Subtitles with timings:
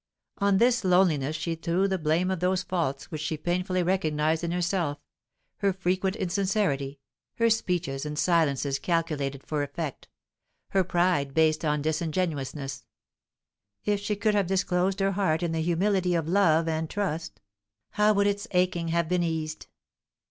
[0.39, 4.49] On this loneliness she threw the blame of those faults which she painfully recognized in
[4.49, 4.97] herself
[5.57, 6.99] her frequent insincerity,
[7.35, 10.07] her speeches and silences calculated for effect,
[10.69, 12.87] her pride based on disingenuousness.
[13.85, 17.39] If she could but have disclosed her heart in the humility of love and trust,
[17.91, 19.67] how would its aching have been eased!